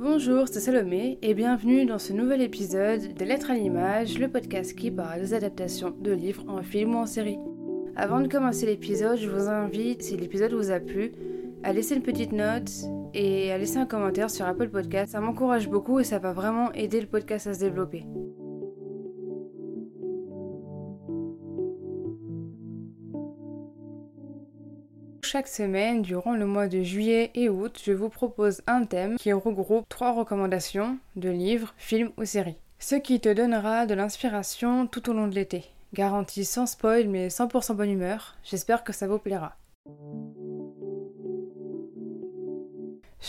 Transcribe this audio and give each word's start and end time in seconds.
Bonjour, 0.00 0.46
c'est 0.46 0.60
Salomé 0.60 1.18
et 1.22 1.34
bienvenue 1.34 1.84
dans 1.84 1.98
ce 1.98 2.12
nouvel 2.12 2.40
épisode 2.40 3.14
de 3.14 3.24
Lettres 3.24 3.50
à 3.50 3.54
l'image, 3.54 4.16
le 4.16 4.28
podcast 4.28 4.76
qui 4.76 4.92
parle 4.92 5.18
des 5.18 5.34
adaptations 5.34 5.90
de 5.90 6.12
livres 6.12 6.44
en 6.46 6.62
film 6.62 6.94
ou 6.94 6.98
en 6.98 7.06
série. 7.06 7.40
Avant 7.96 8.20
de 8.20 8.28
commencer 8.28 8.64
l'épisode, 8.64 9.18
je 9.18 9.28
vous 9.28 9.48
invite, 9.48 10.04
si 10.04 10.16
l'épisode 10.16 10.52
vous 10.52 10.70
a 10.70 10.78
plu, 10.78 11.10
à 11.64 11.72
laisser 11.72 11.96
une 11.96 12.02
petite 12.02 12.30
note 12.30 12.70
et 13.12 13.50
à 13.50 13.58
laisser 13.58 13.78
un 13.78 13.86
commentaire 13.86 14.30
sur 14.30 14.46
Apple 14.46 14.68
Podcast. 14.68 15.10
Ça 15.10 15.20
m'encourage 15.20 15.68
beaucoup 15.68 15.98
et 15.98 16.04
ça 16.04 16.20
va 16.20 16.32
vraiment 16.32 16.72
aider 16.74 17.00
le 17.00 17.08
podcast 17.08 17.48
à 17.48 17.54
se 17.54 17.58
développer. 17.58 18.04
Chaque 25.30 25.48
semaine, 25.48 26.00
durant 26.00 26.32
le 26.32 26.46
mois 26.46 26.68
de 26.68 26.82
juillet 26.82 27.30
et 27.34 27.50
août, 27.50 27.78
je 27.84 27.92
vous 27.92 28.08
propose 28.08 28.62
un 28.66 28.86
thème 28.86 29.18
qui 29.18 29.30
regroupe 29.34 29.86
trois 29.86 30.14
recommandations 30.14 30.96
de 31.16 31.28
livres, 31.28 31.74
films 31.76 32.12
ou 32.16 32.24
séries. 32.24 32.56
Ce 32.78 32.94
qui 32.94 33.20
te 33.20 33.30
donnera 33.30 33.84
de 33.84 33.92
l'inspiration 33.92 34.86
tout 34.86 35.10
au 35.10 35.12
long 35.12 35.28
de 35.28 35.34
l'été. 35.34 35.66
Garantie 35.92 36.46
sans 36.46 36.64
spoil 36.64 37.08
mais 37.08 37.28
100% 37.28 37.74
bonne 37.74 37.90
humeur, 37.90 38.36
j'espère 38.42 38.84
que 38.84 38.94
ça 38.94 39.06
vous 39.06 39.18
plaira. 39.18 39.57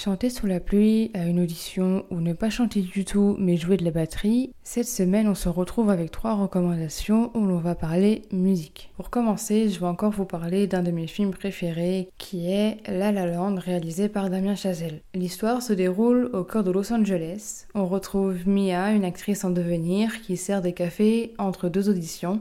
Chanter 0.02 0.30
sous 0.30 0.48
la 0.48 0.62
pluie 0.62 1.12
à 1.14 1.26
une 1.26 1.42
audition 1.42 2.06
ou 2.10 2.22
ne 2.22 2.32
pas 2.32 2.50
chanter 2.50 2.80
du 2.80 3.04
tout 3.04 3.36
mais 3.38 3.58
jouer 3.58 3.76
de 3.76 3.84
la 3.84 3.92
batterie, 3.92 4.54
cette 4.64 4.88
semaine 4.88 5.28
on 5.28 5.36
se 5.36 5.50
retrouve 5.50 5.90
avec 5.90 6.10
trois 6.10 6.36
recommandations 6.36 7.32
où 7.34 7.46
l'on 7.46 7.58
va 7.58 7.76
parler 7.76 8.22
musique. 8.32 8.94
Pour 8.96 9.10
commencer, 9.10 9.68
je 9.68 9.78
vais 9.78 9.88
encore 9.88 10.14
vous 10.14 10.24
parler 10.24 10.68
d'un 10.68 10.84
de 10.84 10.92
mes 10.92 11.08
films 11.08 11.34
préférés 11.34 12.08
qui 12.18 12.50
est 12.50 12.78
La 12.88 13.12
La 13.12 13.26
Land 13.26 13.56
réalisé 13.56 14.08
par 14.08 14.30
Damien 14.30 14.56
Chazelle. 14.56 15.02
L'histoire 15.14 15.62
se 15.62 15.74
déroule 15.74 16.30
au 16.32 16.46
cœur 16.46 16.64
de 16.64 16.72
Los 16.72 16.94
Angeles. 16.94 17.66
On 17.76 17.86
retrouve 17.86 18.48
Mia, 18.48 18.94
une 18.94 19.04
actrice 19.04 19.44
en 19.44 19.50
devenir 19.50 20.22
qui 20.22 20.38
sert 20.38 20.62
des 20.62 20.72
cafés 20.72 21.34
entre 21.38 21.68
deux 21.68 21.90
auditions 21.90 22.40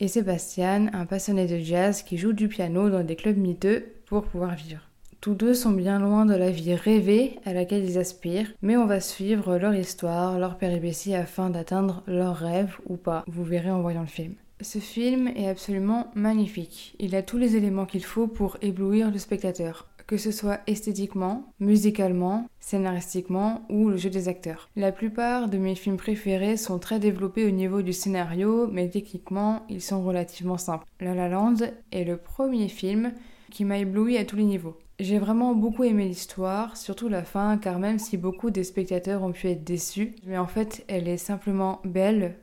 et 0.00 0.08
Sébastien, 0.08 0.88
un 0.94 1.04
passionné 1.04 1.46
de 1.46 1.58
jazz 1.58 2.02
qui 2.02 2.16
joue 2.16 2.32
du 2.32 2.48
piano 2.48 2.88
dans 2.88 3.04
des 3.04 3.16
clubs 3.16 3.36
miteux 3.36 3.84
pour 4.06 4.22
pouvoir 4.22 4.54
vivre. 4.54 4.80
Tous 5.24 5.32
deux 5.32 5.54
sont 5.54 5.70
bien 5.70 6.00
loin 6.00 6.26
de 6.26 6.34
la 6.34 6.50
vie 6.50 6.74
rêvée 6.74 7.38
à 7.46 7.54
laquelle 7.54 7.82
ils 7.82 7.96
aspirent, 7.96 8.52
mais 8.60 8.76
on 8.76 8.84
va 8.84 9.00
suivre 9.00 9.56
leur 9.56 9.74
histoire, 9.74 10.38
leur 10.38 10.58
péripéties 10.58 11.14
afin 11.14 11.48
d'atteindre 11.48 12.02
leurs 12.06 12.36
rêves 12.36 12.76
ou 12.90 12.98
pas, 12.98 13.24
vous 13.26 13.42
verrez 13.42 13.70
en 13.70 13.80
voyant 13.80 14.02
le 14.02 14.06
film. 14.06 14.34
Ce 14.60 14.78
film 14.80 15.28
est 15.28 15.48
absolument 15.48 16.10
magnifique. 16.14 16.94
Il 16.98 17.16
a 17.16 17.22
tous 17.22 17.38
les 17.38 17.56
éléments 17.56 17.86
qu'il 17.86 18.04
faut 18.04 18.26
pour 18.26 18.58
éblouir 18.60 19.10
le 19.10 19.16
spectateur, 19.16 19.88
que 20.06 20.18
ce 20.18 20.30
soit 20.30 20.60
esthétiquement, 20.66 21.50
musicalement, 21.58 22.46
scénaristiquement 22.60 23.64
ou 23.70 23.88
le 23.88 23.96
jeu 23.96 24.10
des 24.10 24.28
acteurs. 24.28 24.68
La 24.76 24.92
plupart 24.92 25.48
de 25.48 25.56
mes 25.56 25.74
films 25.74 25.96
préférés 25.96 26.58
sont 26.58 26.78
très 26.78 26.98
développés 26.98 27.46
au 27.46 27.50
niveau 27.50 27.80
du 27.80 27.94
scénario, 27.94 28.66
mais 28.70 28.90
techniquement, 28.90 29.62
ils 29.70 29.80
sont 29.80 30.04
relativement 30.04 30.58
simples. 30.58 30.84
La 31.00 31.14
La 31.14 31.30
Land 31.30 31.56
est 31.92 32.04
le 32.04 32.18
premier 32.18 32.68
film 32.68 33.12
qui 33.50 33.64
m'a 33.64 33.78
ébloui 33.78 34.18
à 34.18 34.26
tous 34.26 34.36
les 34.36 34.44
niveaux. 34.44 34.76
J'ai 35.00 35.18
vraiment 35.18 35.54
beaucoup 35.54 35.82
aimé 35.82 36.06
l'histoire, 36.06 36.76
surtout 36.76 37.08
la 37.08 37.24
fin, 37.24 37.58
car 37.58 37.80
même 37.80 37.98
si 37.98 38.16
beaucoup 38.16 38.50
des 38.50 38.62
spectateurs 38.62 39.24
ont 39.24 39.32
pu 39.32 39.48
être 39.48 39.64
déçus, 39.64 40.14
mais 40.24 40.38
en 40.38 40.46
fait 40.46 40.84
elle 40.86 41.08
est 41.08 41.16
simplement 41.16 41.80
belle, 41.84 42.36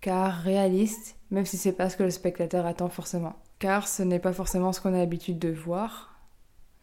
car 0.00 0.34
réaliste, 0.34 1.16
même 1.32 1.46
si 1.46 1.56
c'est 1.56 1.72
pas 1.72 1.90
ce 1.90 1.96
que 1.96 2.04
le 2.04 2.10
spectateur 2.10 2.64
attend 2.64 2.88
forcément. 2.88 3.34
Car 3.58 3.88
ce 3.88 4.04
n'est 4.04 4.20
pas 4.20 4.32
forcément 4.32 4.72
ce 4.72 4.80
qu'on 4.80 4.94
a 4.94 4.98
l'habitude 4.98 5.40
de 5.40 5.48
voir. 5.48 6.14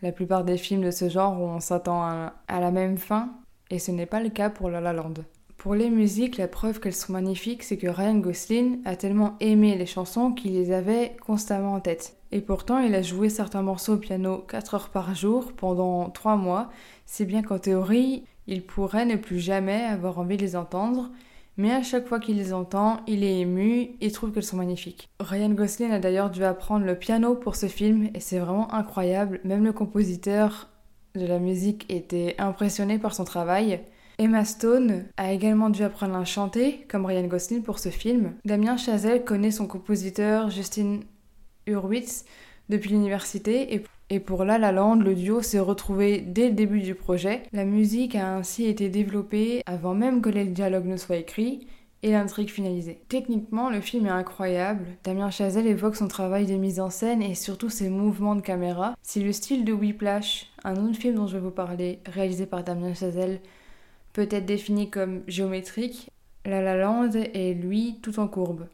La 0.02 0.12
plupart 0.12 0.44
des 0.44 0.58
films 0.58 0.84
de 0.84 0.92
ce 0.92 1.08
genre, 1.08 1.40
on 1.40 1.62
s'attend 1.62 2.04
à, 2.04 2.34
la 2.50 2.72
même 2.72 2.98
fin, 2.98 3.32
et 3.70 3.80
ce 3.80 3.92
n'est 3.92 4.06
pas 4.06 4.20
le 4.20 4.30
cas 4.30 4.50
pour 4.50 4.70
La 4.70 4.82
La 4.82 4.92
Land. 4.92 5.14
Pour 5.64 5.76
les 5.76 5.90
musiques, 5.90 6.36
la 6.36 6.50
preuve 6.50 6.82
qu'elles 6.82 6.94
sont 6.94 7.14
magnifiques, 7.14 7.64
c'est 7.64 7.78
que 7.78 7.88
Ryan 7.88 8.18
Gosling 8.18 8.82
a 8.84 8.98
tellement 8.98 9.38
aimé 9.40 9.78
les 9.78 9.86
chansons 9.86 10.34
qu'il 10.34 10.52
les 10.52 10.74
avait 10.74 11.16
constamment 11.26 11.76
en 11.76 11.80
tête. 11.80 12.18
Et 12.34 12.42
pourtant, 12.42 12.80
il 12.80 12.94
a 12.94 13.02
joué 13.02 13.30
certains 13.30 13.62
morceaux 13.62 13.94
au 13.94 13.98
piano 13.98 14.40
4 14.40 14.74
heures 14.74 14.90
par 14.90 15.16
jour 15.16 15.54
pendant 15.54 16.10
3 16.10 16.36
mois, 16.36 16.70
si 17.06 17.24
bien 17.24 17.42
qu'en 17.44 17.60
théorie, 17.60 18.26
il 18.46 18.66
pourrait 18.66 19.06
ne 19.06 19.16
plus 19.16 19.40
jamais 19.40 19.86
avoir 19.86 20.20
envie 20.20 20.36
de 20.36 20.42
les 20.42 20.58
entendre, 20.58 21.12
mais 21.56 21.72
à 21.72 21.82
chaque 21.82 22.08
fois 22.08 22.20
qu'il 22.20 22.36
les 22.36 22.52
entend, 22.52 23.00
il 23.08 23.24
est 23.24 23.40
ému 23.40 23.92
et 24.02 24.12
trouve 24.12 24.34
qu'elles 24.34 24.44
sont 24.44 24.58
magnifiques. 24.58 25.08
Ryan 25.22 25.52
Gosling 25.52 25.92
a 25.92 26.00
d'ailleurs 26.00 26.30
dû 26.30 26.44
apprendre 26.44 26.86
le 26.86 27.00
piano 27.00 27.36
pour 27.36 27.56
ce 27.56 27.68
film 27.68 28.10
et 28.14 28.20
c'est 28.20 28.40
vraiment 28.40 28.74
incroyable, 28.74 29.40
même 29.46 29.64
le 29.64 29.72
compositeur 29.72 30.68
de 31.16 31.26
la 31.26 31.40
musique 31.40 31.86
était 31.88 32.36
impressionné 32.38 33.00
par 33.00 33.16
son 33.16 33.24
travail. 33.24 33.80
Emma 34.20 34.46
Stone 34.46 35.06
a 35.18 35.34
également 35.34 35.70
dû 35.70 35.84
apprendre 35.84 36.16
à 36.16 36.26
chanter, 36.26 36.86
comme 36.90 37.06
Ryan 37.06 37.28
Gosling 37.28 37.64
pour 37.64 37.80
ce 37.80 37.90
film. 37.90 38.34
Damien 38.46 38.78
Chazelle 38.78 39.24
connaît 39.24 39.52
son 39.52 39.68
compositeur 39.68 40.50
Justin 40.50 41.00
Hurwitz 41.66 42.26
depuis 42.70 42.92
l'université 42.92 43.84
et 44.10 44.20
pour 44.20 44.46
La 44.46 44.60
La 44.60 44.72
Land, 44.72 44.98
le 44.98 45.16
duo 45.16 45.42
s'est 45.42 45.60
retrouvé 45.60 46.22
dès 46.22 46.50
le 46.50 46.54
début 46.54 46.82
du 46.82 46.94
projet. 46.94 47.44
La 47.52 47.66
musique 47.66 48.16
a 48.16 48.36
ainsi 48.36 48.66
été 48.66 48.90
développée 48.90 49.64
avant 49.66 49.96
même 49.96 50.22
que 50.22 50.30
les 50.30 50.46
dialogues 50.46 50.86
ne 50.86 50.98
soient 50.98 51.18
écrits 51.18 51.68
et 52.04 52.12
l'intrigue 52.12 52.50
finalisée. 52.50 53.02
Techniquement, 53.08 53.70
le 53.70 53.82
film 53.82 54.06
est 54.06 54.12
incroyable. 54.12 54.86
Damien 55.04 55.32
Chazelle 55.32 55.66
évoque 55.66 55.96
son 55.96 56.08
travail 56.08 56.46
de 56.46 56.54
mise 56.54 56.80
en 56.80 56.90
scène 56.90 57.24
et 57.24 57.34
surtout 57.34 57.70
ses 57.70 57.90
mouvements 57.90 58.36
de 58.36 58.42
caméra. 58.42 58.94
Si 59.02 59.24
le 59.24 59.32
style 59.32 59.66
de 59.66 59.74
Whiplash, 59.74 60.52
un 60.64 60.76
autre 60.76 60.98
film 60.98 61.16
dont 61.16 61.28
je 61.28 61.38
vais 61.38 61.44
vous 61.44 61.50
parler, 61.50 62.00
réalisé 62.06 62.46
par 62.46 62.64
Damien 62.64 62.94
Chazelle, 62.94 63.40
peut 64.14 64.28
être 64.32 64.46
défini 64.46 64.90
comme 64.90 65.22
géométrique, 65.28 66.10
La 66.46 66.62
La 66.62 66.78
Land 66.78 67.12
est 67.14 67.54
lui 67.54 68.00
tout 68.02 68.20
en 68.20 68.28
courbe. 68.28 68.68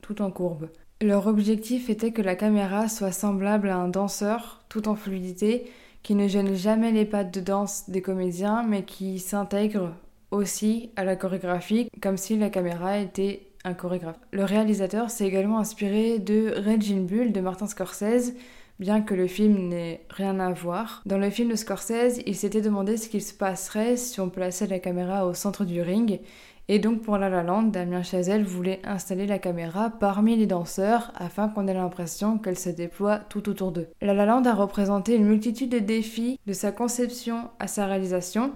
Tout 0.00 0.22
en 0.22 0.30
courbe. 0.30 0.68
Leur 1.02 1.26
objectif 1.26 1.88
était 1.88 2.12
que 2.12 2.22
la 2.22 2.34
caméra 2.34 2.88
soit 2.88 3.12
semblable 3.12 3.68
à 3.68 3.76
un 3.76 3.88
danseur, 3.88 4.64
tout 4.68 4.88
en 4.88 4.96
fluidité, 4.96 5.70
qui 6.02 6.14
ne 6.14 6.28
gêne 6.28 6.54
jamais 6.54 6.92
les 6.92 7.04
pattes 7.04 7.32
de 7.32 7.40
danse 7.40 7.88
des 7.88 8.02
comédiens, 8.02 8.62
mais 8.62 8.84
qui 8.84 9.18
s'intègre 9.18 9.92
aussi 10.30 10.90
à 10.96 11.04
la 11.04 11.16
chorégraphie, 11.16 11.88
comme 12.00 12.16
si 12.16 12.36
la 12.38 12.50
caméra 12.50 12.98
était 12.98 13.46
un 13.64 13.74
chorégraphe. 13.74 14.20
Le 14.30 14.44
réalisateur 14.44 15.10
s'est 15.10 15.26
également 15.26 15.58
inspiré 15.58 16.18
de 16.18 16.54
Raging 16.64 17.06
Bull 17.06 17.32
de 17.32 17.40
Martin 17.40 17.66
Scorsese, 17.66 18.34
bien 18.80 19.02
que 19.02 19.14
le 19.14 19.26
film 19.26 19.68
n'ait 19.68 20.00
rien 20.08 20.40
à 20.40 20.50
voir. 20.50 21.02
Dans 21.04 21.18
le 21.18 21.30
film 21.30 21.50
de 21.50 21.54
Scorsese, 21.54 22.22
il 22.26 22.34
s'était 22.34 22.62
demandé 22.62 22.96
ce 22.96 23.08
qu'il 23.08 23.22
se 23.22 23.34
passerait 23.34 23.96
si 23.96 24.20
on 24.20 24.30
plaçait 24.30 24.66
la 24.66 24.78
caméra 24.78 25.26
au 25.26 25.34
centre 25.34 25.64
du 25.64 25.82
ring. 25.82 26.20
Et 26.68 26.78
donc 26.78 27.02
pour 27.02 27.18
La 27.18 27.28
La 27.28 27.42
Land, 27.42 27.64
Damien 27.64 28.02
Chazelle 28.02 28.44
voulait 28.44 28.80
installer 28.84 29.26
la 29.26 29.38
caméra 29.38 29.90
parmi 29.90 30.36
les 30.36 30.46
danseurs 30.46 31.12
afin 31.16 31.48
qu'on 31.48 31.66
ait 31.66 31.74
l'impression 31.74 32.38
qu'elle 32.38 32.58
se 32.58 32.70
déploie 32.70 33.18
tout 33.18 33.48
autour 33.48 33.72
d'eux. 33.72 33.88
La 34.00 34.14
La 34.14 34.24
Land 34.24 34.44
a 34.44 34.54
représenté 34.54 35.14
une 35.14 35.26
multitude 35.26 35.70
de 35.70 35.78
défis 35.78 36.38
de 36.46 36.52
sa 36.52 36.72
conception 36.72 37.50
à 37.58 37.66
sa 37.66 37.86
réalisation. 37.86 38.52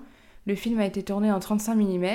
Le 0.46 0.54
film 0.54 0.78
a 0.78 0.86
été 0.86 1.02
tourné 1.02 1.32
en 1.32 1.40
35 1.40 1.74
mm, 1.74 2.06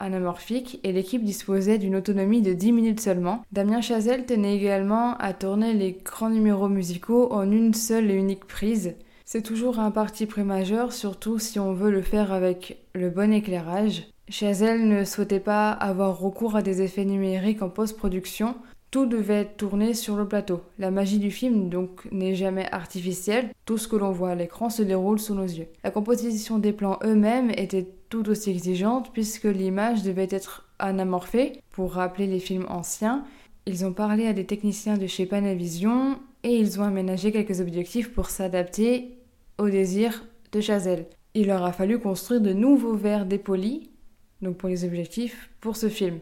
anamorphique 0.00 0.80
et 0.82 0.92
l'équipe 0.92 1.22
disposait 1.22 1.76
d'une 1.76 1.96
autonomie 1.96 2.40
de 2.40 2.54
10 2.54 2.72
minutes 2.72 3.00
seulement. 3.00 3.42
Damien 3.52 3.82
Chazelle 3.82 4.24
tenait 4.24 4.56
également 4.56 5.14
à 5.18 5.34
tourner 5.34 5.74
les 5.74 5.92
grands 5.92 6.30
numéros 6.30 6.68
musicaux 6.68 7.32
en 7.32 7.50
une 7.50 7.74
seule 7.74 8.10
et 8.10 8.14
unique 8.14 8.46
prise. 8.46 8.94
C'est 9.26 9.42
toujours 9.42 9.78
un 9.78 9.90
parti 9.90 10.24
pris 10.24 10.44
majeur, 10.44 10.92
surtout 10.92 11.38
si 11.38 11.58
on 11.58 11.74
veut 11.74 11.90
le 11.90 12.00
faire 12.00 12.32
avec 12.32 12.78
le 12.94 13.10
bon 13.10 13.32
éclairage. 13.32 14.04
Chazelle 14.28 14.88
ne 14.88 15.04
souhaitait 15.04 15.40
pas 15.40 15.70
avoir 15.70 16.18
recours 16.18 16.56
à 16.56 16.62
des 16.62 16.80
effets 16.80 17.04
numériques 17.04 17.62
en 17.62 17.68
post-production, 17.68 18.54
tout 18.96 19.04
devait 19.04 19.44
tourné 19.44 19.92
sur 19.92 20.16
le 20.16 20.26
plateau. 20.26 20.62
La 20.78 20.90
magie 20.90 21.18
du 21.18 21.30
film 21.30 21.68
donc 21.68 22.08
n'est 22.12 22.34
jamais 22.34 22.66
artificielle, 22.72 23.50
tout 23.66 23.76
ce 23.76 23.88
que 23.88 23.96
l'on 23.96 24.10
voit 24.10 24.30
à 24.30 24.34
l'écran 24.34 24.70
se 24.70 24.82
déroule 24.82 25.18
sous 25.18 25.34
nos 25.34 25.44
yeux. 25.44 25.66
La 25.84 25.90
composition 25.90 26.58
des 26.58 26.72
plans 26.72 26.98
eux-mêmes 27.04 27.50
était 27.50 27.86
tout 28.08 28.26
aussi 28.30 28.48
exigeante 28.48 29.12
puisque 29.12 29.44
l'image 29.44 30.02
devait 30.02 30.28
être 30.30 30.66
anamorphée 30.78 31.60
pour 31.72 31.92
rappeler 31.92 32.26
les 32.26 32.38
films 32.38 32.64
anciens. 32.70 33.26
Ils 33.66 33.84
ont 33.84 33.92
parlé 33.92 34.26
à 34.26 34.32
des 34.32 34.46
techniciens 34.46 34.96
de 34.96 35.06
chez 35.06 35.26
Panavision 35.26 36.18
et 36.42 36.56
ils 36.56 36.80
ont 36.80 36.84
aménagé 36.84 37.32
quelques 37.32 37.60
objectifs 37.60 38.14
pour 38.14 38.30
s'adapter 38.30 39.18
aux 39.58 39.68
désirs 39.68 40.24
de 40.52 40.62
Chazelle. 40.62 41.04
Il 41.34 41.48
leur 41.48 41.64
a 41.64 41.72
fallu 41.72 41.98
construire 41.98 42.40
de 42.40 42.54
nouveaux 42.54 42.96
verres 42.96 43.26
dépolis, 43.26 43.90
donc 44.40 44.56
pour 44.56 44.70
les 44.70 44.86
objectifs, 44.86 45.50
pour 45.60 45.76
ce 45.76 45.90
film. 45.90 46.18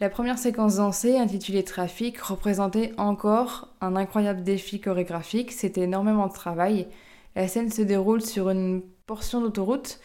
La 0.00 0.08
première 0.08 0.38
séquence 0.38 0.76
dansée, 0.76 1.18
intitulée 1.18 1.62
Trafic, 1.62 2.18
représentait 2.20 2.92
encore 2.96 3.68
un 3.82 3.96
incroyable 3.96 4.42
défi 4.42 4.80
chorégraphique, 4.80 5.52
c'était 5.52 5.82
énormément 5.82 6.26
de 6.26 6.32
travail. 6.32 6.86
La 7.36 7.46
scène 7.48 7.70
se 7.70 7.82
déroule 7.82 8.22
sur 8.22 8.48
une 8.48 8.80
portion 9.04 9.42
d'autoroute 9.42 10.00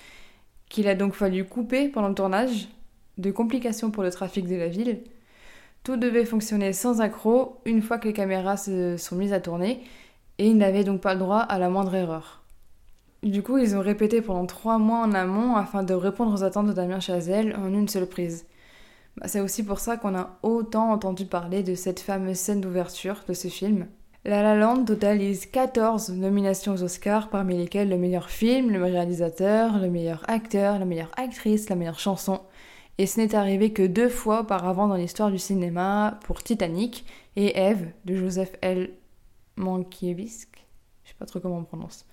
qu'il 0.67 0.89
a 0.89 0.95
donc 0.95 1.13
fallu 1.13 1.45
couper 1.45 1.87
pendant 1.87 2.09
le 2.09 2.13
tournage, 2.13 2.67
de 3.17 3.31
complications 3.31 3.89
pour 3.89 4.03
le 4.03 4.11
trafic 4.11 4.49
de 4.49 4.57
la 4.57 4.67
ville. 4.67 4.99
Tout 5.83 5.95
devait 5.95 6.25
fonctionner 6.25 6.73
sans 6.73 6.99
accroc 6.99 7.61
une 7.63 7.81
fois 7.81 7.97
que 7.97 8.09
les 8.09 8.13
caméras 8.13 8.57
se 8.57 8.97
sont 8.97 9.15
mises 9.15 9.31
à 9.31 9.39
tourner, 9.39 9.81
et 10.39 10.47
il 10.47 10.57
n'avait 10.57 10.83
donc 10.83 10.99
pas 10.99 11.13
le 11.13 11.21
droit 11.21 11.39
à 11.39 11.57
la 11.57 11.69
moindre 11.69 11.95
erreur. 11.95 12.43
Du 13.23 13.43
coup, 13.43 13.59
ils 13.59 13.77
ont 13.77 13.81
répété 13.81 14.21
pendant 14.21 14.45
trois 14.45 14.77
mois 14.77 14.99
en 14.99 15.13
amont 15.13 15.55
afin 15.55 15.83
de 15.83 15.93
répondre 15.93 16.33
aux 16.33 16.43
attentes 16.43 16.67
de 16.67 16.73
Damien 16.73 16.99
Chazelle 16.99 17.55
en 17.55 17.73
une 17.73 17.87
seule 17.87 18.07
prise. 18.07 18.45
Bah, 19.17 19.27
c'est 19.27 19.39
aussi 19.39 19.63
pour 19.63 19.79
ça 19.79 19.97
qu'on 19.97 20.15
a 20.15 20.37
autant 20.43 20.91
entendu 20.91 21.25
parler 21.25 21.63
de 21.63 21.75
cette 21.75 21.99
fameuse 21.99 22.37
scène 22.37 22.61
d'ouverture 22.61 23.23
de 23.27 23.33
ce 23.33 23.47
film. 23.47 23.87
La 24.25 24.41
La 24.41 24.55
Land 24.55 24.85
totalise 24.85 25.45
14 25.45 26.09
nominations 26.11 26.73
Oscars, 26.73 27.29
parmi 27.29 27.57
lesquelles 27.57 27.89
le 27.89 27.97
meilleur 27.97 28.29
film, 28.29 28.71
le 28.71 28.79
meilleur 28.79 28.97
réalisateur, 28.97 29.77
le 29.77 29.89
meilleur 29.89 30.23
acteur, 30.27 30.79
la 30.79 30.85
meilleure 30.85 31.11
actrice, 31.15 31.69
la 31.69 31.75
meilleure 31.75 31.99
chanson. 31.99 32.41
Et 32.97 33.05
ce 33.05 33.19
n'est 33.19 33.35
arrivé 33.35 33.71
que 33.71 33.85
deux 33.85 34.09
fois 34.09 34.41
auparavant 34.41 34.87
dans 34.87 34.95
l'histoire 34.95 35.29
du 35.29 35.37
cinéma 35.37 36.19
pour 36.23 36.41
Titanic 36.41 37.05
et 37.35 37.57
Eve 37.59 37.91
de 38.05 38.15
Joseph 38.15 38.53
L. 38.61 38.91
Mankiewicz. 39.57 40.47
Je 41.03 41.09
sais 41.09 41.15
pas 41.19 41.25
trop 41.25 41.39
comment 41.39 41.57
on 41.57 41.63
prononce. 41.63 42.05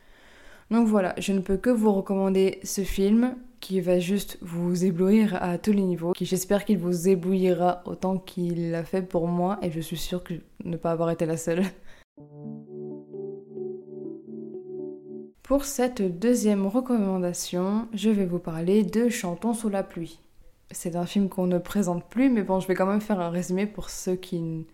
Donc 0.71 0.87
voilà, 0.89 1.15
je 1.19 1.33
ne 1.33 1.41
peux 1.41 1.57
que 1.57 1.71
vous 1.71 1.93
recommander 1.93 2.61
ce 2.63 2.83
film 2.83 3.37
qui 3.63 3.81
va 3.81 4.01
juste 4.01 4.37
vous 4.43 4.85
éblouir 4.85 5.41
à 5.41 5.57
tous 5.57 5.73
les 5.73 5.83
niveaux, 5.83 6.13
qui 6.13 6.27
j'espère 6.27 6.65
qu'il 6.65 6.79
vous 6.79 7.09
éblouira 7.09 7.83
autant 7.87 8.19
qu'il 8.19 8.73
l'a 8.73 8.83
fait 8.83 9.03
pour 9.03 9.29
moi 9.29 9.59
et 9.63 9.71
je 9.71 9.79
suis 9.79 9.97
sûre 9.97 10.25
que 10.25 10.35
ne 10.65 10.77
pas 10.77 10.91
avoir 10.91 11.11
été 11.11 11.25
la 11.25 11.37
seule. 11.39 11.63
Pour 15.45 15.65
cette 15.65 16.19
deuxième 16.19 16.67
recommandation, 16.67 17.87
je 17.93 18.11
vais 18.11 18.25
vous 18.25 18.39
parler 18.39 18.85
de 18.85 19.09
Chantons 19.09 19.55
sous 19.55 19.69
la 19.69 19.83
pluie. 19.83 20.19
C'est 20.71 20.97
un 20.97 21.05
film 21.05 21.29
qu'on 21.29 21.47
ne 21.47 21.59
présente 21.59 22.09
plus, 22.09 22.31
mais 22.31 22.43
bon, 22.43 22.59
je 22.59 22.67
vais 22.67 22.75
quand 22.75 22.87
même 22.87 23.03
faire 23.03 23.21
un 23.21 23.29
résumé 23.29 23.67
pour 23.67 23.91
ceux 23.91 24.17
qui, 24.17 24.67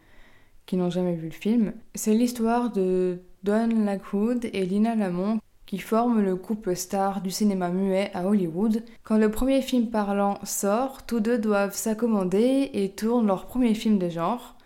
qui 0.67 0.77
n'ont 0.77 0.91
jamais 0.91 1.17
vu 1.17 1.27
le 1.27 1.33
film. 1.33 1.73
C'est 1.95 2.15
l'histoire 2.15 2.71
de 2.71 3.19
Don 3.43 3.69
Lockwood 3.85 4.49
et 4.53 4.65
Lina 4.67 4.95
Lamont 4.95 5.41
qui 5.69 5.79
forment 5.79 6.23
le 6.23 6.35
couple 6.35 6.75
star 6.75 7.21
du 7.21 7.31
cinéma 7.31 7.69
muet 7.69 8.11
à 8.15 8.27
Hollywood. 8.27 8.83
Quand 9.03 9.19
le 9.19 9.31
premier 9.31 9.61
film 9.61 9.89
parlant 9.89 10.39
sort, 10.43 11.05
tous 11.05 11.21
deux 11.21 11.37
doivent 11.37 11.75
s'accommoder 11.75 12.71
et 12.73 12.89
tournent 12.89 13.27
leur 13.27 13.45
premier 13.45 13.75
film 13.75 13.99
de 13.99 14.09
genre. 14.09 14.57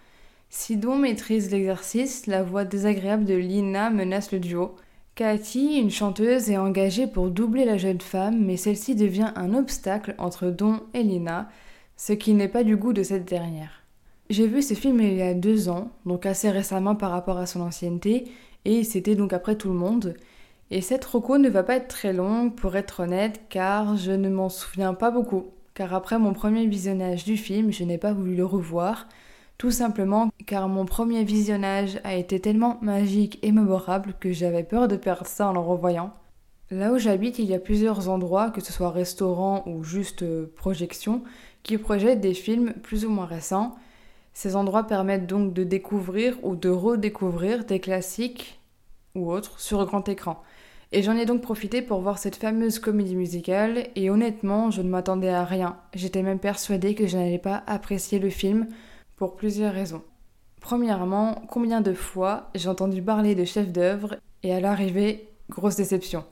Si 0.48 0.76
Don 0.76 0.96
maîtrise 0.96 1.50
l'exercice, 1.50 2.28
la 2.28 2.44
voix 2.44 2.64
désagréable 2.64 3.24
de 3.24 3.34
Lina 3.34 3.90
menace 3.90 4.30
le 4.30 4.38
duo. 4.38 4.76
Cathy, 5.16 5.80
une 5.80 5.90
chanteuse, 5.90 6.50
est 6.50 6.56
engagée 6.56 7.08
pour 7.08 7.30
doubler 7.30 7.64
la 7.64 7.78
jeune 7.78 8.00
femme, 8.00 8.38
mais 8.38 8.56
celle-ci 8.56 8.94
devient 8.94 9.32
un 9.34 9.54
obstacle 9.54 10.14
entre 10.18 10.50
Don 10.50 10.82
et 10.94 11.02
Lina, 11.02 11.48
ce 11.96 12.12
qui 12.12 12.32
n'est 12.32 12.46
pas 12.46 12.62
du 12.62 12.76
goût 12.76 12.92
de 12.92 13.02
cette 13.02 13.24
dernière. 13.24 13.82
J'ai 14.30 14.46
vu 14.46 14.62
ce 14.62 14.74
film 14.74 15.00
il 15.00 15.14
y 15.14 15.22
a 15.22 15.34
deux 15.34 15.68
ans, 15.68 15.90
donc 16.06 16.26
assez 16.26 16.48
récemment 16.48 16.94
par 16.94 17.10
rapport 17.10 17.38
à 17.38 17.46
son 17.46 17.60
ancienneté, 17.60 18.30
et 18.64 18.84
c'était 18.84 19.16
donc 19.16 19.32
après 19.32 19.56
tout 19.56 19.68
le 19.68 19.74
monde. 19.74 20.14
Et 20.74 20.80
cette 20.80 21.04
reco 21.04 21.36
ne 21.36 21.50
va 21.50 21.62
pas 21.62 21.76
être 21.76 21.88
très 21.88 22.14
longue 22.14 22.54
pour 22.54 22.76
être 22.76 23.00
honnête 23.00 23.42
car 23.50 23.98
je 23.98 24.10
ne 24.10 24.30
m'en 24.30 24.48
souviens 24.48 24.94
pas 24.94 25.10
beaucoup. 25.10 25.50
Car 25.74 25.92
après 25.92 26.18
mon 26.18 26.32
premier 26.32 26.66
visionnage 26.66 27.24
du 27.24 27.36
film, 27.36 27.70
je 27.70 27.84
n'ai 27.84 27.98
pas 27.98 28.14
voulu 28.14 28.34
le 28.34 28.46
revoir. 28.46 29.06
Tout 29.58 29.70
simplement 29.70 30.30
car 30.46 30.70
mon 30.70 30.86
premier 30.86 31.24
visionnage 31.24 32.00
a 32.04 32.14
été 32.14 32.40
tellement 32.40 32.78
magique 32.80 33.38
et 33.42 33.52
mémorable 33.52 34.14
que 34.18 34.32
j'avais 34.32 34.62
peur 34.62 34.88
de 34.88 34.96
perdre 34.96 35.26
ça 35.26 35.48
en 35.48 35.52
le 35.52 35.58
revoyant. 35.58 36.14
Là 36.70 36.94
où 36.94 36.98
j'habite, 36.98 37.38
il 37.38 37.44
y 37.44 37.54
a 37.54 37.58
plusieurs 37.58 38.08
endroits, 38.08 38.48
que 38.48 38.62
ce 38.62 38.72
soit 38.72 38.92
restaurants 38.92 39.64
ou 39.66 39.84
juste 39.84 40.22
euh, 40.22 40.50
projections, 40.56 41.22
qui 41.64 41.76
projettent 41.76 42.22
des 42.22 42.32
films 42.32 42.72
plus 42.82 43.04
ou 43.04 43.10
moins 43.10 43.26
récents. 43.26 43.76
Ces 44.32 44.56
endroits 44.56 44.86
permettent 44.86 45.26
donc 45.26 45.52
de 45.52 45.64
découvrir 45.64 46.42
ou 46.42 46.56
de 46.56 46.70
redécouvrir 46.70 47.66
des 47.66 47.78
classiques 47.78 48.61
ou 49.14 49.30
autres 49.30 49.60
sur 49.60 49.84
grand 49.86 50.08
écran. 50.08 50.42
Et 50.94 51.02
j'en 51.02 51.16
ai 51.16 51.24
donc 51.24 51.40
profité 51.40 51.80
pour 51.80 52.00
voir 52.00 52.18
cette 52.18 52.36
fameuse 52.36 52.78
comédie 52.78 53.16
musicale, 53.16 53.86
et 53.96 54.10
honnêtement, 54.10 54.70
je 54.70 54.82
ne 54.82 54.90
m'attendais 54.90 55.30
à 55.30 55.44
rien. 55.44 55.76
J'étais 55.94 56.22
même 56.22 56.38
persuadée 56.38 56.94
que 56.94 57.06
je 57.06 57.16
n'allais 57.16 57.38
pas 57.38 57.62
apprécier 57.66 58.18
le 58.18 58.28
film, 58.28 58.68
pour 59.16 59.36
plusieurs 59.36 59.72
raisons. 59.72 60.02
Premièrement, 60.60 61.42
combien 61.48 61.80
de 61.80 61.94
fois 61.94 62.50
j'ai 62.54 62.68
entendu 62.68 63.00
parler 63.00 63.34
de 63.34 63.44
chef-d'œuvre, 63.44 64.16
et 64.42 64.52
à 64.52 64.60
l'arrivée, 64.60 65.28
grosse 65.48 65.76
déception. 65.76 66.24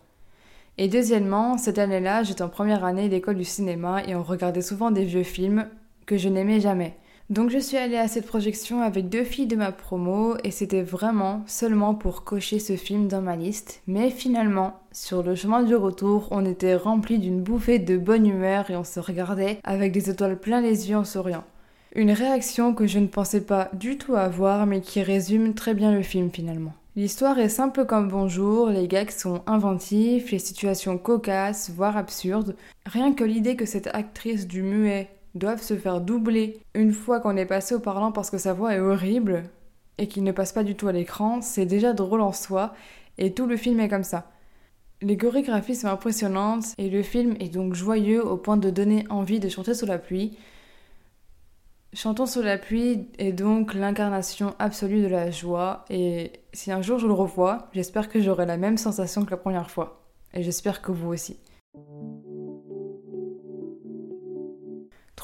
Et 0.77 0.89
deuxièmement, 0.89 1.57
cette 1.57 1.79
année-là, 1.79 2.23
j'étais 2.23 2.43
en 2.43 2.49
première 2.49 2.85
année 2.85 3.09
d'école 3.09 3.37
du 3.37 3.45
cinéma, 3.45 4.03
et 4.05 4.15
on 4.15 4.23
regardait 4.23 4.61
souvent 4.61 4.91
des 4.91 5.05
vieux 5.05 5.23
films 5.23 5.69
que 6.05 6.19
je 6.19 6.29
n'aimais 6.29 6.61
jamais. 6.61 6.97
Donc 7.31 7.51
je 7.51 7.59
suis 7.59 7.77
allée 7.77 7.97
à 7.97 8.09
cette 8.09 8.27
projection 8.27 8.83
avec 8.83 9.09
deux 9.09 9.23
filles 9.23 9.47
de 9.47 9.55
ma 9.55 9.71
promo 9.71 10.35
et 10.43 10.51
c'était 10.51 10.83
vraiment 10.83 11.45
seulement 11.47 11.95
pour 11.95 12.25
cocher 12.25 12.59
ce 12.59 12.75
film 12.75 13.07
dans 13.07 13.23
ma 13.23 13.37
liste. 13.37 13.83
Mais 13.87 14.11
finalement, 14.11 14.81
sur 14.91 15.23
le 15.23 15.37
chemin 15.37 15.63
du 15.63 15.77
retour, 15.77 16.27
on 16.33 16.45
était 16.45 16.75
rempli 16.75 17.21
d'une 17.21 17.41
bouffée 17.41 17.79
de 17.79 17.97
bonne 17.97 18.27
humeur 18.27 18.69
et 18.69 18.77
on 18.77 18.83
se 18.83 18.99
regardait 18.99 19.61
avec 19.63 19.93
des 19.93 20.11
étoiles 20.11 20.41
plein 20.41 20.61
les 20.61 20.91
yeux 20.91 20.97
en 20.97 21.05
souriant. 21.05 21.45
Une 21.95 22.11
réaction 22.11 22.75
que 22.75 22.89
je 22.89 22.99
ne 22.99 23.07
pensais 23.07 23.43
pas 23.43 23.71
du 23.75 23.97
tout 23.97 24.17
avoir 24.17 24.67
mais 24.67 24.81
qui 24.81 25.01
résume 25.01 25.55
très 25.55 25.75
bien 25.75 25.93
le 25.93 26.03
film 26.03 26.31
finalement. 26.33 26.73
L'histoire 26.97 27.39
est 27.39 27.49
simple 27.49 27.87
comme 27.87 28.09
bonjour, 28.09 28.71
les 28.71 28.89
gags 28.89 29.11
sont 29.11 29.43
inventifs, 29.47 30.33
les 30.33 30.41
situations 30.41 30.99
cocasses, 30.99 31.71
voire 31.71 31.97
absurdes. 31.97 32.57
Rien 32.87 33.13
que 33.13 33.23
l'idée 33.23 33.55
que 33.55 33.67
cette 33.67 33.87
actrice 33.95 34.49
du 34.49 34.63
muet 34.63 35.09
doivent 35.35 35.63
se 35.63 35.77
faire 35.77 36.01
doubler 36.01 36.61
une 36.75 36.93
fois 36.93 37.21
qu'on 37.21 37.37
est 37.37 37.47
passé 37.47 37.75
au 37.75 37.81
parlant 37.81 38.13
parce 38.13 38.31
que 38.31 38.39
sa 38.39 38.53
voix 38.53 38.75
est 38.75 38.81
horrible 38.81 39.45
et 39.99 40.09
qu'il 40.09 40.25
ne 40.25 40.33
passe 40.33 40.53
pas 40.53 40.65
du 40.65 40.75
tout 40.75 40.89
à 40.89 40.93
l'écran, 40.93 41.41
c'est 41.41 41.67
déjà 41.67 41.93
drôle 41.93 42.21
en 42.21 42.33
soi 42.33 42.75
et 43.19 43.33
tout 43.33 43.47
le 43.47 43.57
film 43.57 43.81
est 43.81 43.89
comme 43.89 44.05
ça. 44.05 44.31
Les 45.03 45.17
chorégraphies 45.17 45.77
sont 45.77 45.89
impressionnantes 45.89 46.75
et 46.79 46.91
le 46.91 47.03
film 47.03 47.37
est 47.41 47.49
donc 47.49 47.75
joyeux 47.75 48.25
au 48.25 48.37
point 48.37 48.57
de 48.57 48.71
donner 48.71 49.07
envie 49.09 49.41
de 49.41 49.49
chanter 49.49 49.75
sous 49.75 49.87
la 49.87 49.99
pluie. 49.99 50.37
Chantons 51.93 52.27
sous 52.27 52.43
la 52.43 52.59
pluie 52.59 53.09
est 53.19 53.33
donc 53.33 53.75
l'incarnation 53.75 54.55
absolue 54.59 55.03
de 55.03 55.09
la 55.09 55.31
joie 55.31 55.85
et 55.91 56.33
si 56.53 56.71
un 56.71 56.83
jour 56.83 56.99
je 56.99 57.07
le 57.07 57.13
revois, 57.13 57.69
j'espère 57.73 58.09
que 58.09 58.21
j'aurai 58.21 58.47
la 58.47 58.57
même 58.57 58.79
sensation 58.79 59.25
que 59.25 59.31
la 59.31 59.37
première 59.37 59.71
fois. 59.71 60.03
Et 60.33 60.43
j'espère 60.43 60.83
que 60.83 60.93
vous 60.93 61.09
aussi. 61.09 61.39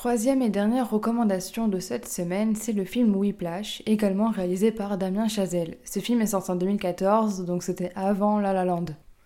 Troisième 0.07 0.41
et 0.41 0.51
dernière 0.51 0.89
recommandation 0.89 1.67
de 1.67 1.81
cette 1.81 2.07
semaine, 2.07 2.55
c'est 2.55 2.73
le 2.73 2.85
film 2.85 3.17
Whiplash, 3.17 3.83
également 3.87 4.31
réalisé 4.31 4.71
par 4.71 4.99
Damien 4.99 5.27
Chazelle. 5.27 5.79
Ce 5.85 5.99
film 5.99 6.21
est 6.21 6.29
sorti 6.29 6.53
en 6.53 6.55
2014, 6.55 7.45
donc 7.45 7.65
c'était 7.65 7.91
avant 7.97 8.39
La 8.39 8.53
La 8.53 8.65
Land. 8.65 8.85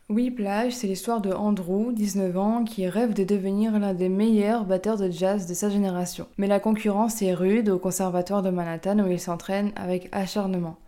Whiplash, 0.08 0.72
c'est 0.72 0.86
l'histoire 0.86 1.20
de 1.20 1.32
Andrew, 1.32 1.92
19 1.92 2.38
ans, 2.38 2.64
qui 2.64 2.88
rêve 2.88 3.12
de 3.12 3.24
devenir 3.24 3.78
l'un 3.78 3.92
des 3.92 4.08
meilleurs 4.08 4.64
batteurs 4.64 4.96
de 4.96 5.10
jazz 5.10 5.46
de 5.46 5.52
sa 5.52 5.68
génération. 5.68 6.26
Mais 6.38 6.46
la 6.46 6.60
concurrence 6.60 7.20
est 7.20 7.34
rude 7.34 7.68
au 7.68 7.78
conservatoire 7.78 8.40
de 8.40 8.48
Manhattan 8.48 9.00
où 9.00 9.10
il 9.10 9.20
s'entraîne 9.20 9.72
avec 9.76 10.08
acharnement. 10.12 10.78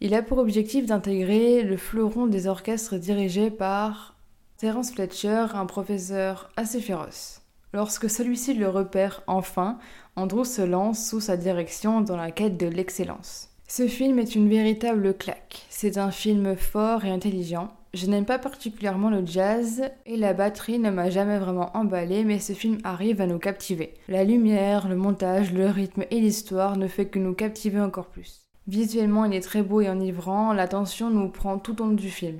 Il 0.00 0.14
a 0.14 0.22
pour 0.22 0.38
objectif 0.38 0.86
d'intégrer 0.86 1.62
le 1.62 1.76
fleuron 1.76 2.26
des 2.26 2.46
orchestres 2.46 2.94
dirigé 2.94 3.50
par 3.50 4.16
Terence 4.56 4.92
Fletcher, 4.92 5.48
un 5.52 5.66
professeur 5.66 6.50
assez 6.56 6.80
féroce. 6.80 7.42
Lorsque 7.76 8.08
celui-ci 8.08 8.54
le 8.54 8.70
repère 8.70 9.22
enfin, 9.26 9.76
Andrew 10.16 10.44
se 10.44 10.62
lance 10.62 11.10
sous 11.10 11.20
sa 11.20 11.36
direction 11.36 12.00
dans 12.00 12.16
la 12.16 12.30
quête 12.30 12.56
de 12.56 12.66
l'excellence. 12.66 13.50
Ce 13.68 13.86
film 13.86 14.18
est 14.18 14.34
une 14.34 14.48
véritable 14.48 15.12
claque. 15.12 15.66
C'est 15.68 15.98
un 15.98 16.10
film 16.10 16.56
fort 16.56 17.04
et 17.04 17.10
intelligent. 17.10 17.68
Je 17.92 18.06
n'aime 18.06 18.24
pas 18.24 18.38
particulièrement 18.38 19.10
le 19.10 19.26
jazz 19.26 19.82
et 20.06 20.16
la 20.16 20.32
batterie 20.32 20.78
ne 20.78 20.88
m'a 20.88 21.10
jamais 21.10 21.38
vraiment 21.38 21.70
emballé, 21.76 22.24
mais 22.24 22.38
ce 22.38 22.54
film 22.54 22.78
arrive 22.82 23.20
à 23.20 23.26
nous 23.26 23.38
captiver. 23.38 23.92
La 24.08 24.24
lumière, 24.24 24.88
le 24.88 24.96
montage, 24.96 25.52
le 25.52 25.66
rythme 25.66 26.04
et 26.10 26.20
l'histoire 26.20 26.78
ne 26.78 26.88
fait 26.88 27.08
que 27.08 27.18
nous 27.18 27.34
captiver 27.34 27.82
encore 27.82 28.06
plus. 28.06 28.46
Visuellement, 28.68 29.26
il 29.26 29.34
est 29.34 29.40
très 29.40 29.62
beau 29.62 29.82
et 29.82 29.90
enivrant, 29.90 30.54
l'attention 30.54 31.10
nous 31.10 31.28
prend 31.28 31.58
tout 31.58 31.82
au 31.82 31.84
long 31.84 31.92
du 31.92 32.08
film 32.08 32.38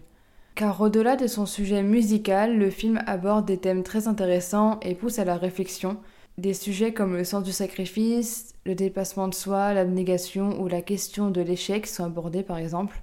car 0.57 0.81
au-delà 0.81 1.17
de 1.17 1.27
son 1.27 1.45
sujet 1.45 1.83
musical, 1.83 2.59
le 2.59 2.71
film 2.71 3.03
aborde 3.07 3.45
des 3.45 3.59
thèmes 3.59 3.83
très 3.83 4.09
intéressants 4.09 4.81
et 4.81 4.95
pousse 4.95 5.19
à 5.19 5.27
la 5.27 5.37
réflexion. 5.37 5.99
Des 6.39 6.55
sujets 6.55 6.95
comme 6.95 7.15
le 7.15 7.25
sens 7.25 7.45
du 7.45 7.53
sacrifice, 7.53 8.55
le 8.65 8.75
dépassement 8.75 9.29
de 9.29 9.35
soi, 9.35 9.75
l'abnégation 9.75 10.61
ou 10.61 10.67
la 10.67 10.81
question 10.81 11.31
de 11.31 11.43
l'échec 11.43 11.87
sont 11.87 12.05
abordés 12.05 12.43
par 12.43 12.57
exemple. 12.57 13.03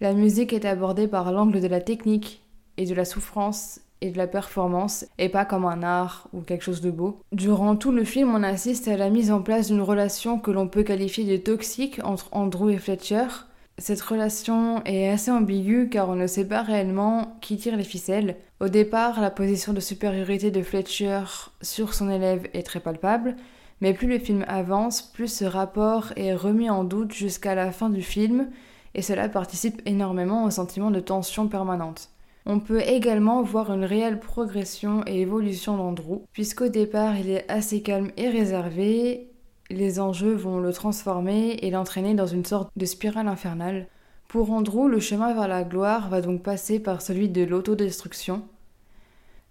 La 0.00 0.14
musique 0.14 0.52
est 0.52 0.64
abordée 0.64 1.08
par 1.08 1.32
l'angle 1.32 1.60
de 1.60 1.66
la 1.66 1.80
technique 1.80 2.40
et 2.76 2.86
de 2.86 2.94
la 2.94 3.04
souffrance 3.04 3.80
et 4.00 4.12
de 4.12 4.18
la 4.18 4.28
performance 4.28 5.06
et 5.18 5.28
pas 5.28 5.44
comme 5.44 5.64
un 5.64 5.82
art 5.82 6.28
ou 6.32 6.42
quelque 6.42 6.62
chose 6.62 6.80
de 6.80 6.92
beau. 6.92 7.20
Durant 7.32 7.74
tout 7.74 7.90
le 7.90 8.04
film, 8.04 8.32
on 8.32 8.44
assiste 8.44 8.86
à 8.86 8.96
la 8.96 9.10
mise 9.10 9.32
en 9.32 9.42
place 9.42 9.66
d'une 9.66 9.82
relation 9.82 10.38
que 10.38 10.52
l'on 10.52 10.68
peut 10.68 10.84
qualifier 10.84 11.24
de 11.24 11.36
toxique 11.36 12.00
entre 12.04 12.28
Andrew 12.30 12.70
et 12.70 12.78
Fletcher, 12.78 13.26
cette 13.78 14.00
relation 14.00 14.82
est 14.84 15.08
assez 15.08 15.30
ambiguë 15.30 15.88
car 15.88 16.08
on 16.08 16.16
ne 16.16 16.26
sait 16.26 16.46
pas 16.46 16.62
réellement 16.62 17.38
qui 17.40 17.56
tire 17.56 17.76
les 17.76 17.84
ficelles. 17.84 18.36
Au 18.60 18.68
départ, 18.68 19.20
la 19.20 19.30
position 19.30 19.72
de 19.72 19.80
supériorité 19.80 20.50
de 20.50 20.62
Fletcher 20.62 21.22
sur 21.62 21.94
son 21.94 22.10
élève 22.10 22.48
est 22.54 22.64
très 22.64 22.80
palpable, 22.80 23.36
mais 23.80 23.94
plus 23.94 24.08
le 24.08 24.18
film 24.18 24.44
avance, 24.48 25.02
plus 25.02 25.32
ce 25.32 25.44
rapport 25.44 26.12
est 26.16 26.34
remis 26.34 26.70
en 26.70 26.82
doute 26.82 27.12
jusqu'à 27.12 27.54
la 27.54 27.70
fin 27.70 27.88
du 27.88 28.02
film, 28.02 28.48
et 28.94 29.02
cela 29.02 29.28
participe 29.28 29.80
énormément 29.86 30.44
au 30.44 30.50
sentiment 30.50 30.90
de 30.90 31.00
tension 31.00 31.46
permanente. 31.46 32.10
On 32.46 32.58
peut 32.58 32.80
également 32.80 33.42
voir 33.42 33.72
une 33.72 33.84
réelle 33.84 34.18
progression 34.18 35.02
et 35.06 35.20
évolution 35.20 35.76
d'Andrew, 35.76 36.24
puisqu'au 36.32 36.68
départ 36.68 37.16
il 37.16 37.30
est 37.30 37.44
assez 37.48 37.82
calme 37.82 38.10
et 38.16 38.28
réservé, 38.28 39.27
les 39.70 40.00
enjeux 40.00 40.34
vont 40.34 40.58
le 40.58 40.72
transformer 40.72 41.58
et 41.62 41.70
l'entraîner 41.70 42.14
dans 42.14 42.26
une 42.26 42.44
sorte 42.44 42.70
de 42.76 42.86
spirale 42.86 43.28
infernale. 43.28 43.86
Pour 44.28 44.50
Andrew, 44.50 44.88
le 44.88 45.00
chemin 45.00 45.34
vers 45.34 45.48
la 45.48 45.64
gloire 45.64 46.08
va 46.08 46.20
donc 46.20 46.42
passer 46.42 46.80
par 46.80 47.02
celui 47.02 47.28
de 47.28 47.42
l'autodestruction. 47.44 48.42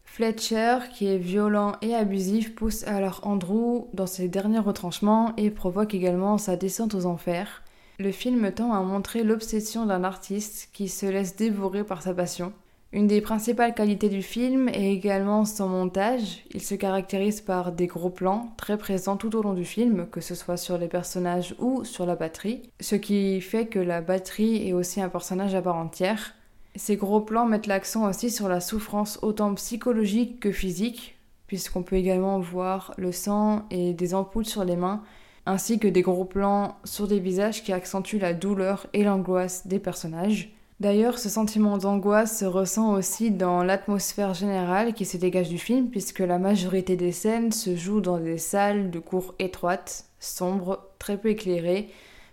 Fletcher, 0.03 0.79
qui 0.93 1.07
est 1.07 1.17
violent 1.17 1.73
et 1.81 1.93
abusif, 1.93 2.55
pousse 2.55 2.83
alors 2.87 3.19
Andrew 3.23 3.87
dans 3.93 4.07
ses 4.07 4.27
derniers 4.27 4.59
retranchements 4.59 5.33
et 5.37 5.51
provoque 5.51 5.93
également 5.93 6.37
sa 6.37 6.55
descente 6.55 6.95
aux 6.95 7.05
enfers. 7.05 7.61
Le 7.99 8.11
film 8.11 8.51
tend 8.51 8.73
à 8.73 8.81
montrer 8.81 9.23
l'obsession 9.23 9.85
d'un 9.85 10.03
artiste 10.03 10.69
qui 10.73 10.87
se 10.87 11.05
laisse 11.05 11.35
dévorer 11.35 11.83
par 11.83 12.01
sa 12.01 12.13
passion. 12.13 12.53
Une 12.93 13.07
des 13.07 13.19
principales 13.19 13.73
qualités 13.73 14.07
du 14.07 14.21
film 14.21 14.69
est 14.69 14.93
également 14.93 15.43
son 15.43 15.67
montage. 15.67 16.43
Il 16.51 16.61
se 16.61 16.73
caractérise 16.73 17.41
par 17.41 17.73
des 17.73 17.85
gros 17.85 18.09
plans 18.09 18.53
très 18.55 18.77
présents 18.77 19.17
tout 19.17 19.35
au 19.35 19.43
long 19.43 19.53
du 19.53 19.65
film, 19.65 20.07
que 20.09 20.21
ce 20.21 20.35
soit 20.35 20.55
sur 20.55 20.77
les 20.77 20.87
personnages 20.87 21.53
ou 21.59 21.83
sur 21.83 22.05
la 22.05 22.15
batterie, 22.15 22.61
ce 22.79 22.95
qui 22.95 23.41
fait 23.41 23.65
que 23.65 23.79
la 23.79 23.99
batterie 23.99 24.69
est 24.69 24.73
aussi 24.73 25.01
un 25.01 25.09
personnage 25.09 25.53
à 25.53 25.61
part 25.61 25.75
entière. 25.75 26.33
Ces 26.77 26.95
gros 26.95 27.19
plans 27.19 27.45
mettent 27.45 27.67
l'accent 27.67 28.09
aussi 28.09 28.31
sur 28.31 28.47
la 28.47 28.61
souffrance 28.61 29.19
autant 29.21 29.53
psychologique 29.55 30.39
que 30.39 30.53
physique, 30.53 31.17
puisqu'on 31.47 31.83
peut 31.83 31.97
également 31.97 32.39
voir 32.39 32.93
le 32.97 33.11
sang 33.11 33.65
et 33.69 33.93
des 33.93 34.13
ampoules 34.13 34.45
sur 34.45 34.63
les 34.63 34.77
mains, 34.77 35.03
ainsi 35.45 35.77
que 35.77 35.89
des 35.89 36.01
gros 36.03 36.25
plans 36.25 36.77
sur 36.85 37.09
des 37.09 37.19
visages 37.19 37.63
qui 37.63 37.73
accentuent 37.73 38.19
la 38.19 38.33
douleur 38.33 38.87
et 38.93 39.03
l'angoisse 39.03 39.67
des 39.67 39.79
personnages. 39.79 40.56
D'ailleurs, 40.79 41.17
ce 41.17 41.27
sentiment 41.27 41.79
d'angoisse 41.79 42.39
se 42.39 42.45
ressent 42.45 42.93
aussi 42.93 43.31
dans 43.31 43.63
l'atmosphère 43.63 44.35
générale 44.35 44.93
qui 44.93 45.05
se 45.05 45.17
dégage 45.17 45.49
du 45.49 45.57
film, 45.57 45.89
puisque 45.89 46.19
la 46.19 46.37
majorité 46.37 46.95
des 46.95 47.11
scènes 47.11 47.51
se 47.51 47.75
jouent 47.75 48.01
dans 48.01 48.19
des 48.19 48.37
salles 48.37 48.91
de 48.91 48.99
cours 48.99 49.33
étroites, 49.39 50.05
sombres, 50.19 50.87
très 50.99 51.17
peu 51.17 51.29
éclairées, 51.29 51.89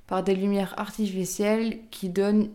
par 0.06 0.22
des 0.22 0.34
lumières 0.34 0.74
artificielles 0.76 1.78
qui 1.90 2.10
donnent 2.10 2.50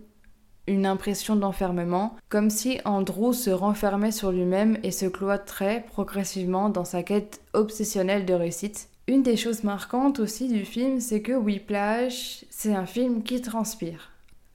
une 0.67 0.85
impression 0.85 1.35
d'enfermement, 1.35 2.15
comme 2.29 2.51
si 2.51 2.79
Andrew 2.85 3.33
se 3.33 3.49
renfermait 3.49 4.11
sur 4.11 4.31
lui-même 4.31 4.77
et 4.83 4.91
se 4.91 5.07
cloîtrait 5.07 5.83
progressivement 5.87 6.69
dans 6.69 6.85
sa 6.85 7.01
quête 7.01 7.41
obsessionnelle 7.53 8.27
de 8.27 8.35
réussite. 8.35 8.89
Une 9.07 9.23
des 9.23 9.37
choses 9.37 9.63
marquantes 9.63 10.19
aussi 10.19 10.47
du 10.47 10.65
film, 10.65 10.99
c'est 10.99 11.23
que 11.23 11.31
Whiplash, 11.31 12.45
c'est 12.51 12.75
un 12.75 12.85
film 12.85 13.23
qui 13.23 13.41
transpire, 13.41 14.11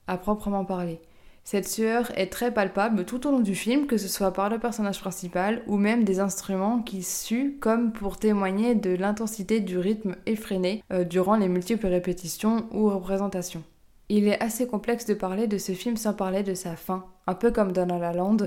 à 0.07 0.17
proprement 0.17 0.63
parler. 0.63 1.01
Cette 1.47 1.67
sueur 1.67 2.11
est 2.17 2.31
très 2.31 2.51
palpable 2.51 3.05
tout 3.05 3.27
au 3.27 3.31
long 3.31 3.39
du 3.39 3.53
film, 3.53 3.85
que 3.85 3.97
ce 3.97 4.07
soit 4.07 4.33
par 4.33 4.49
le 4.49 4.57
personnage 4.57 4.99
principal 4.99 5.61
ou 5.67 5.77
même 5.77 6.03
des 6.03 6.19
instruments 6.19 6.81
qui 6.81 7.03
suent 7.03 7.59
comme 7.61 7.93
pour 7.93 8.17
témoigner 8.17 8.73
de 8.73 8.89
l'intensité 8.89 9.59
du 9.59 9.77
rythme 9.77 10.15
effréné 10.25 10.83
euh, 10.91 11.03
durant 11.03 11.35
les 11.35 11.47
multiples 11.47 11.85
répétitions 11.85 12.65
ou 12.71 12.89
représentations. 12.89 13.61
Il 14.09 14.27
est 14.27 14.41
assez 14.41 14.65
complexe 14.65 15.05
de 15.05 15.13
parler 15.13 15.45
de 15.45 15.59
ce 15.59 15.73
film 15.73 15.97
sans 15.97 16.15
parler 16.15 16.41
de 16.41 16.55
sa 16.55 16.75
fin, 16.75 17.05
un 17.27 17.35
peu 17.35 17.51
comme 17.51 17.73
dans 17.73 17.85
La 17.99 18.11
Land. 18.11 18.37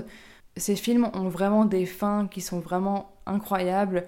Ces 0.57 0.75
films 0.75 1.09
ont 1.13 1.29
vraiment 1.29 1.63
des 1.63 1.85
fins 1.85 2.27
qui 2.29 2.41
sont 2.41 2.59
vraiment 2.59 3.13
incroyables 3.25 4.07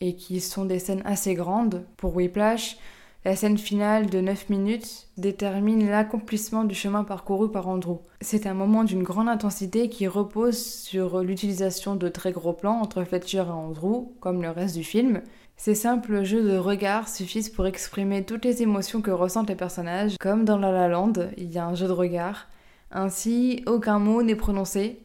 et 0.00 0.16
qui 0.16 0.40
sont 0.40 0.64
des 0.64 0.80
scènes 0.80 1.02
assez 1.04 1.34
grandes. 1.34 1.84
Pour 1.96 2.16
Whiplash, 2.16 2.76
la 3.24 3.36
scène 3.36 3.58
finale 3.58 4.10
de 4.10 4.20
9 4.20 4.48
minutes 4.48 5.06
détermine 5.16 5.88
l'accomplissement 5.88 6.64
du 6.64 6.74
chemin 6.74 7.04
parcouru 7.04 7.50
par 7.52 7.68
Andrew. 7.68 7.98
C'est 8.20 8.46
un 8.46 8.54
moment 8.54 8.82
d'une 8.82 9.04
grande 9.04 9.28
intensité 9.28 9.88
qui 9.88 10.08
repose 10.08 10.58
sur 10.58 11.20
l'utilisation 11.20 11.94
de 11.94 12.08
très 12.08 12.32
gros 12.32 12.52
plans 12.52 12.80
entre 12.80 13.04
Fletcher 13.04 13.44
et 13.46 13.50
Andrew, 13.50 14.08
comme 14.18 14.42
le 14.42 14.50
reste 14.50 14.76
du 14.76 14.82
film. 14.82 15.22
Ces 15.56 15.76
simples 15.76 16.24
jeux 16.24 16.42
de 16.42 16.56
regard 16.56 17.08
suffisent 17.08 17.50
pour 17.50 17.66
exprimer 17.66 18.24
toutes 18.24 18.44
les 18.44 18.62
émotions 18.62 19.00
que 19.00 19.12
ressentent 19.12 19.50
les 19.50 19.54
personnages, 19.54 20.16
comme 20.18 20.44
dans 20.44 20.58
La 20.58 20.72
La 20.72 20.88
Land, 20.88 21.12
il 21.36 21.52
y 21.52 21.58
a 21.58 21.66
un 21.66 21.76
jeu 21.76 21.86
de 21.86 21.92
regard. 21.92 22.48
Ainsi, 22.90 23.62
aucun 23.66 24.00
mot 24.00 24.24
n'est 24.24 24.34
prononcé, 24.34 24.98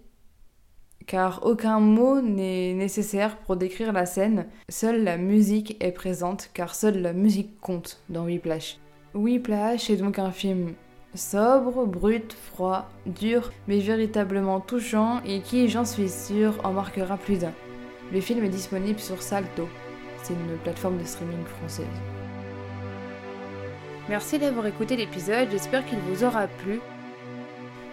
car 1.07 1.39
aucun 1.43 1.79
mot 1.79 2.21
n'est 2.21 2.73
nécessaire 2.73 3.37
pour 3.37 3.55
décrire 3.55 3.93
la 3.93 4.05
scène, 4.05 4.45
seule 4.69 5.03
la 5.03 5.17
musique 5.17 5.77
est 5.79 5.93
présente, 5.93 6.49
car 6.53 6.75
seule 6.75 7.01
la 7.01 7.13
musique 7.13 7.59
compte 7.61 8.03
dans 8.09 8.25
Whiplash. 8.25 8.77
Whiplash 9.13 9.89
est 9.89 9.95
donc 9.95 10.19
un 10.19 10.31
film 10.31 10.73
sobre, 11.15 11.85
brut, 11.85 12.33
froid, 12.33 12.89
dur, 13.05 13.51
mais 13.67 13.79
véritablement 13.79 14.59
touchant 14.59 15.21
et 15.25 15.39
qui, 15.39 15.69
j'en 15.69 15.85
suis 15.85 16.09
sûre, 16.09 16.53
en 16.65 16.73
marquera 16.73 17.17
plus 17.17 17.39
d'un. 17.39 17.53
Le 18.11 18.19
film 18.19 18.43
est 18.43 18.49
disponible 18.49 18.99
sur 18.99 19.21
Salto, 19.21 19.67
c'est 20.21 20.33
une 20.33 20.57
plateforme 20.57 20.97
de 20.97 21.05
streaming 21.05 21.45
française. 21.45 21.85
Merci 24.09 24.39
d'avoir 24.39 24.67
écouté 24.67 24.97
l'épisode, 24.97 25.47
j'espère 25.51 25.85
qu'il 25.85 25.99
vous 25.99 26.23
aura 26.25 26.47
plu. 26.47 26.79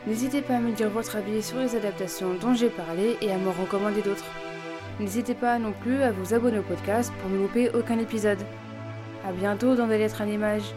N'hésitez 0.06 0.42
pas 0.42 0.56
à 0.56 0.60
me 0.60 0.72
dire 0.72 0.90
votre 0.90 1.16
avis 1.16 1.42
sur 1.42 1.58
les 1.58 1.76
adaptations 1.76 2.34
dont 2.34 2.52
j'ai 2.52 2.68
parlé 2.68 3.16
et 3.22 3.32
à 3.32 3.38
me 3.38 3.48
recommander 3.48 4.02
d'autres. 4.02 4.30
N'hésitez 5.00 5.34
pas 5.34 5.58
non 5.58 5.72
plus 5.72 6.02
à 6.02 6.12
vous 6.12 6.34
abonner 6.34 6.58
au 6.58 6.62
podcast 6.62 7.10
pour 7.20 7.30
ne 7.30 7.38
louper 7.38 7.70
aucun 7.70 7.98
épisode. 7.98 8.38
A 9.26 9.32
bientôt 9.32 9.74
dans 9.74 9.86
des 9.86 9.96
lettres 9.96 10.20
à 10.20 10.26
l'image. 10.26 10.74